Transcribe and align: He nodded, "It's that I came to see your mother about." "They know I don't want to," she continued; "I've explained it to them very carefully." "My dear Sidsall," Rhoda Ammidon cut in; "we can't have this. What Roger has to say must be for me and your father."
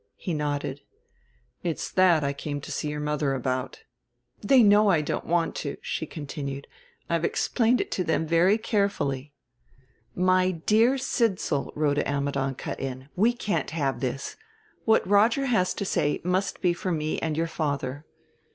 He 0.15 0.33
nodded, 0.33 0.81
"It's 1.61 1.91
that 1.91 2.23
I 2.23 2.33
came 2.33 2.59
to 2.61 2.71
see 2.71 2.89
your 2.89 2.99
mother 2.99 3.35
about." 3.35 3.83
"They 4.41 4.63
know 4.63 4.87
I 4.89 5.01
don't 5.01 5.27
want 5.27 5.53
to," 5.57 5.77
she 5.79 6.07
continued; 6.07 6.65
"I've 7.07 7.23
explained 7.23 7.81
it 7.81 7.91
to 7.91 8.03
them 8.03 8.25
very 8.25 8.57
carefully." 8.57 9.31
"My 10.15 10.49
dear 10.49 10.97
Sidsall," 10.97 11.71
Rhoda 11.75 12.01
Ammidon 12.09 12.55
cut 12.55 12.79
in; 12.79 13.09
"we 13.15 13.31
can't 13.31 13.69
have 13.69 13.99
this. 13.99 14.37
What 14.85 15.07
Roger 15.07 15.45
has 15.45 15.71
to 15.75 15.85
say 15.85 16.19
must 16.23 16.61
be 16.61 16.73
for 16.73 16.91
me 16.91 17.19
and 17.19 17.37
your 17.37 17.45
father." 17.45 18.03